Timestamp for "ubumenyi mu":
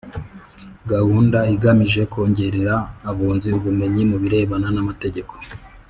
3.57-4.17